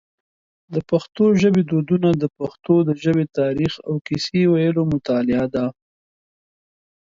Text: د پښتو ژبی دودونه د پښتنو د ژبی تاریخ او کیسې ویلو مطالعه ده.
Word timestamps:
د 0.73 0.75
پښتو 0.89 1.23
ژبی 1.41 1.63
دودونه 1.71 2.09
د 2.21 2.23
پښتنو 2.37 2.75
د 2.87 2.89
ژبی 3.03 3.25
تاریخ 3.39 3.73
او 3.87 3.95
کیسې 4.07 4.41
ویلو 4.53 4.83
مطالعه 4.93 5.45
ده. 5.55 5.65